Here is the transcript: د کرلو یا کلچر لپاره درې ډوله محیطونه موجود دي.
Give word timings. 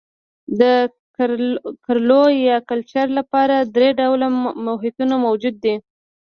د 0.59 0.61
کرلو 1.85 2.23
یا 2.47 2.57
کلچر 2.69 3.07
لپاره 3.19 3.55
درې 3.75 3.89
ډوله 3.99 4.27
محیطونه 4.65 5.15
موجود 5.25 5.55
دي. 5.63 5.75